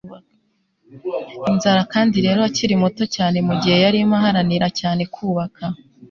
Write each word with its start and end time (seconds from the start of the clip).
inzara. 1.49 1.81
kandi 1.93 2.17
rero 2.25 2.39
akiri 2.49 2.73
muto 2.83 3.03
cyane 3.15 3.37
mugihe 3.47 3.77
yarimo 3.83 4.13
aharanira 4.19 4.67
cyane 4.79 5.01
kubaka 5.13 5.63